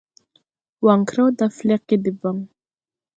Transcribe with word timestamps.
Waŋkrew 0.85 1.29
da 1.37 1.45
flɛgge 1.57 1.95
debaŋ. 2.03 2.37